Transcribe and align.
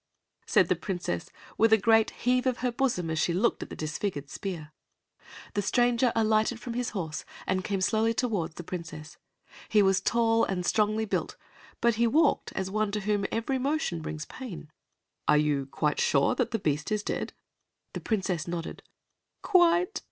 said 0.47 0.67
the 0.67 0.75
Princess, 0.75 1.29
with 1.59 1.71
a 1.71 1.77
great 1.77 2.09
heave 2.09 2.47
of 2.47 2.57
her 2.65 2.71
bosom 2.71 3.11
as 3.11 3.19
she 3.19 3.33
looked 3.35 3.61
at 3.61 3.69
the 3.69 3.75
disfigured 3.75 4.31
spear. 4.31 4.73
The 5.53 5.61
stranger 5.61 6.11
alighted 6.15 6.59
from 6.59 6.73
his 6.73 6.89
horse 6.89 7.23
and 7.45 7.63
came 7.63 7.81
slowly 7.81 8.15
toward 8.15 8.53
the 8.55 8.63
Princess. 8.63 9.17
He 9.69 9.83
was 9.83 10.01
tall 10.01 10.43
and 10.43 10.65
strongly 10.65 11.05
built, 11.05 11.37
but 11.81 11.95
he 12.01 12.07
walked 12.07 12.51
as 12.53 12.71
one 12.71 12.89
to 12.93 13.01
whom 13.01 13.27
every 13.31 13.59
motion 13.59 14.01
brings 14.01 14.25
pain. 14.25 14.71
"Are 15.27 15.37
you 15.37 15.67
quite 15.67 15.99
sure 16.01 16.33
that 16.33 16.49
the 16.49 16.57
beast 16.57 16.91
is 16.91 17.03
dead?" 17.03 17.33
The 17.93 18.01
Princess 18.01 18.47
nodded. 18.47 18.81
"Quite." 19.43 19.99